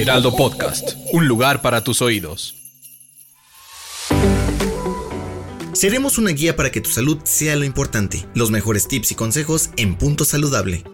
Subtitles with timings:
[0.00, 2.54] Heraldo Podcast, un lugar para tus oídos.
[5.72, 8.24] Seremos una guía para que tu salud sea lo importante.
[8.32, 10.84] Los mejores tips y consejos en Punto Saludable.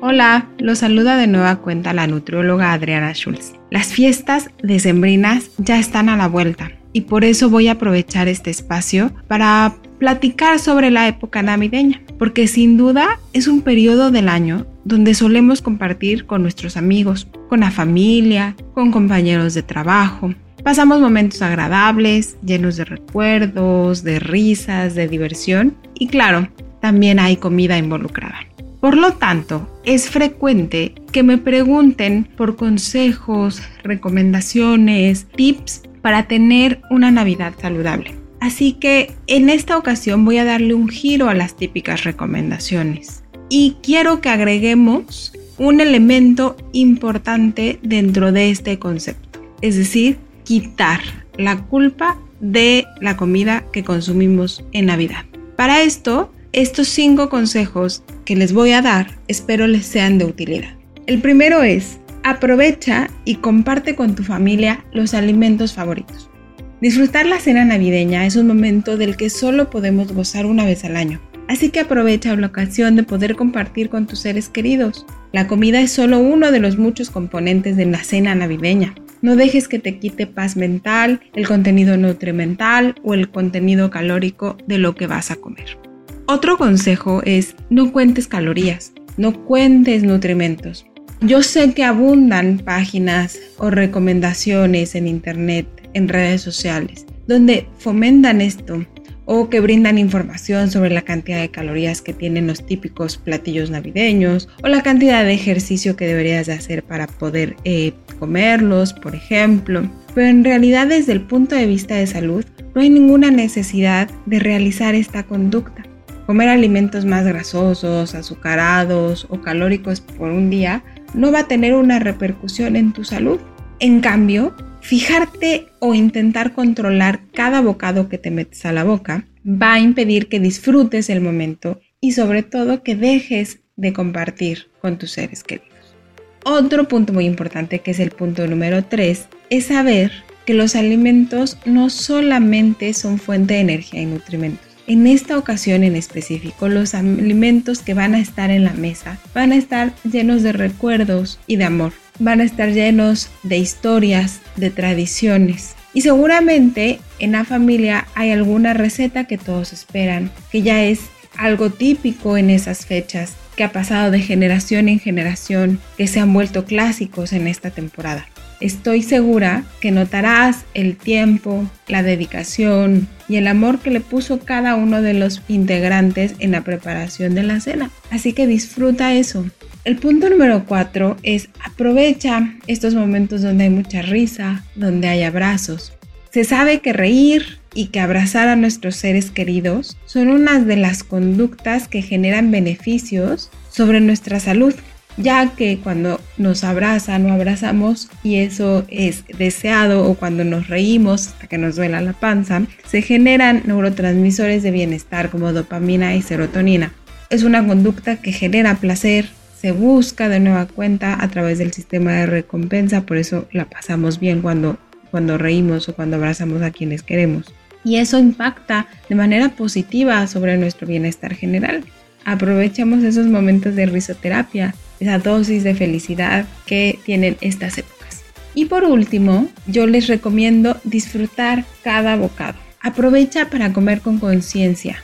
[0.00, 3.52] Hola, los saluda de nueva cuenta la nutrióloga Adriana Schulz.
[3.70, 8.50] Las fiestas decembrinas ya están a la vuelta y por eso voy a aprovechar este
[8.50, 14.66] espacio para platicar sobre la época navideña, porque sin duda es un periodo del año
[14.84, 20.34] donde solemos compartir con nuestros amigos, con la familia, con compañeros de trabajo.
[20.62, 26.48] Pasamos momentos agradables, llenos de recuerdos, de risas, de diversión y claro,
[26.80, 28.40] también hay comida involucrada.
[28.80, 37.10] Por lo tanto, es frecuente que me pregunten por consejos, recomendaciones, tips para tener una
[37.10, 38.25] Navidad saludable.
[38.46, 43.24] Así que en esta ocasión voy a darle un giro a las típicas recomendaciones.
[43.48, 49.40] Y quiero que agreguemos un elemento importante dentro de este concepto.
[49.62, 51.00] Es decir, quitar
[51.36, 55.24] la culpa de la comida que consumimos en Navidad.
[55.56, 60.70] Para esto, estos cinco consejos que les voy a dar espero les sean de utilidad.
[61.08, 66.30] El primero es, aprovecha y comparte con tu familia los alimentos favoritos.
[66.80, 70.96] Disfrutar la cena navideña es un momento del que solo podemos gozar una vez al
[70.96, 71.22] año.
[71.48, 75.06] Así que aprovecha la ocasión de poder compartir con tus seres queridos.
[75.32, 78.94] La comida es solo uno de los muchos componentes de la cena navideña.
[79.22, 84.76] No dejes que te quite paz mental, el contenido nutrimental o el contenido calórico de
[84.76, 85.78] lo que vas a comer.
[86.26, 90.84] Otro consejo es no cuentes calorías, no cuentes nutrimentos.
[91.22, 98.84] Yo sé que abundan páginas o recomendaciones en internet, en redes sociales, donde fomentan esto
[99.24, 104.48] o que brindan información sobre la cantidad de calorías que tienen los típicos platillos navideños
[104.62, 109.90] o la cantidad de ejercicio que deberías de hacer para poder eh, comerlos, por ejemplo.
[110.14, 114.38] Pero en realidad desde el punto de vista de salud no hay ninguna necesidad de
[114.38, 115.82] realizar esta conducta.
[116.26, 120.84] Comer alimentos más grasosos, azucarados o calóricos por un día
[121.14, 123.40] no va a tener una repercusión en tu salud.
[123.80, 124.54] En cambio,
[124.86, 130.28] fijarte o intentar controlar cada bocado que te metes a la boca va a impedir
[130.28, 135.96] que disfrutes el momento y sobre todo que dejes de compartir con tus seres queridos.
[136.44, 140.12] Otro punto muy importante, que es el punto número 3, es saber
[140.44, 145.96] que los alimentos no solamente son fuente de energía y nutrimentos, en esta ocasión en
[145.96, 150.52] específico, los alimentos que van a estar en la mesa van a estar llenos de
[150.52, 151.92] recuerdos y de amor.
[152.18, 155.74] Van a estar llenos de historias, de tradiciones.
[155.92, 161.00] Y seguramente en la familia hay alguna receta que todos esperan, que ya es
[161.36, 166.32] algo típico en esas fechas, que ha pasado de generación en generación, que se han
[166.32, 168.26] vuelto clásicos en esta temporada.
[168.60, 174.76] Estoy segura que notarás el tiempo, la dedicación y el amor que le puso cada
[174.76, 177.90] uno de los integrantes en la preparación de la cena.
[178.10, 179.44] Así que disfruta eso.
[179.86, 185.92] El punto número cuatro es aprovecha estos momentos donde hay mucha risa, donde hay abrazos.
[186.32, 191.04] Se sabe que reír y que abrazar a nuestros seres queridos son unas de las
[191.04, 194.74] conductas que generan beneficios sobre nuestra salud
[195.18, 201.28] ya que cuando nos abrazan o abrazamos y eso es deseado o cuando nos reímos
[201.28, 206.92] hasta que nos duela la panza, se generan neurotransmisores de bienestar como dopamina y serotonina.
[207.30, 209.30] Es una conducta que genera placer,
[209.66, 214.20] se busca de nueva cuenta a través del sistema de recompensa, por eso la pasamos
[214.20, 214.78] bien cuando,
[215.10, 217.52] cuando reímos o cuando abrazamos a quienes queremos.
[217.82, 221.82] Y eso impacta de manera positiva sobre nuestro bienestar general.
[222.24, 228.22] Aprovechamos esos momentos de risoterapia esa dosis de felicidad que tienen estas épocas.
[228.54, 232.56] Y por último, yo les recomiendo disfrutar cada bocado.
[232.80, 235.02] Aprovecha para comer con conciencia.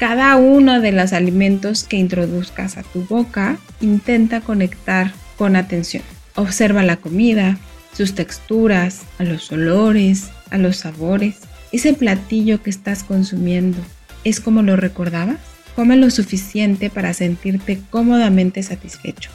[0.00, 6.02] Cada uno de los alimentos que introduzcas a tu boca, intenta conectar con atención.
[6.36, 7.58] Observa la comida,
[7.94, 11.40] sus texturas, a los olores, a los sabores.
[11.70, 13.76] ¿Ese platillo que estás consumiendo
[14.24, 15.36] es como lo recordabas?
[15.76, 19.30] Come lo suficiente para sentirte cómodamente satisfecho.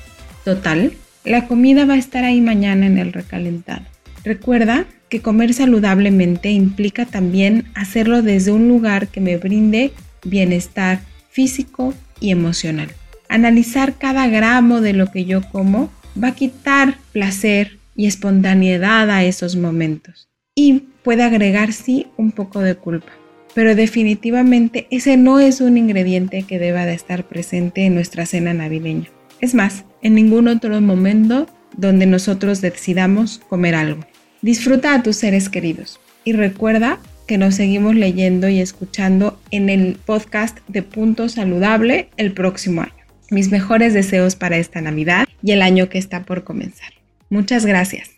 [0.45, 0.93] Total,
[1.25, 3.85] la comida va a estar ahí mañana en el recalentado.
[4.23, 9.93] Recuerda que comer saludablemente implica también hacerlo desde un lugar que me brinde
[10.25, 10.99] bienestar
[11.29, 12.89] físico y emocional.
[13.29, 15.89] Analizar cada gramo de lo que yo como
[16.21, 20.27] va a quitar placer y espontaneidad a esos momentos.
[20.53, 23.11] Y puede agregar sí un poco de culpa.
[23.53, 28.53] Pero definitivamente ese no es un ingrediente que deba de estar presente en nuestra cena
[28.53, 29.09] navideña.
[29.39, 34.05] Es más, en ningún otro momento donde nosotros decidamos comer algo.
[34.41, 39.97] Disfruta a tus seres queridos y recuerda que nos seguimos leyendo y escuchando en el
[40.05, 42.93] podcast de Punto Saludable el próximo año.
[43.31, 46.93] Mis mejores deseos para esta Navidad y el año que está por comenzar.
[47.29, 48.11] Muchas gracias.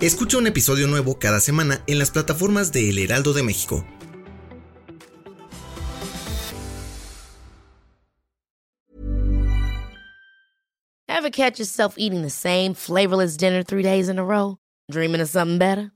[0.00, 3.84] Escucha un episodio nuevo cada semana en las plataformas de El Heraldo de México.
[11.08, 14.58] Ever catch yourself eating the same flavorless dinner three days in a row?
[14.90, 15.95] Dreaming of something better?